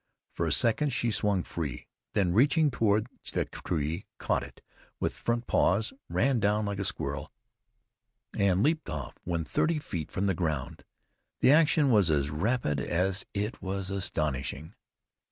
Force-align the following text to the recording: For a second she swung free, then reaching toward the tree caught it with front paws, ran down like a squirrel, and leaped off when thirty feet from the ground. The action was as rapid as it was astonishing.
For 0.33 0.47
a 0.47 0.51
second 0.51 0.91
she 0.93 1.11
swung 1.11 1.43
free, 1.43 1.85
then 2.13 2.33
reaching 2.33 2.71
toward 2.71 3.05
the 3.33 3.45
tree 3.45 4.07
caught 4.17 4.41
it 4.41 4.59
with 4.99 5.13
front 5.13 5.45
paws, 5.45 5.93
ran 6.09 6.39
down 6.39 6.65
like 6.65 6.79
a 6.79 6.83
squirrel, 6.83 7.31
and 8.35 8.63
leaped 8.63 8.89
off 8.89 9.19
when 9.25 9.45
thirty 9.45 9.77
feet 9.77 10.09
from 10.09 10.25
the 10.25 10.33
ground. 10.33 10.83
The 11.41 11.51
action 11.51 11.91
was 11.91 12.09
as 12.09 12.31
rapid 12.31 12.79
as 12.79 13.27
it 13.35 13.61
was 13.61 13.91
astonishing. 13.91 14.73